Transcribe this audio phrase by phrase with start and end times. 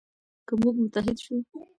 [0.47, 1.35] که موږ متحد شو.